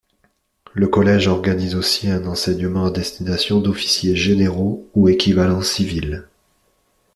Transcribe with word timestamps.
Le 0.73 0.87
collège 0.87 1.27
organise 1.27 1.75
aussi 1.75 2.09
un 2.09 2.25
enseignement 2.25 2.85
à 2.85 2.89
destination 2.89 3.59
d'officiers 3.61 4.15
généraux 4.15 4.89
ou 4.95 5.07
équivalent 5.09 5.61
civil. 5.61 6.27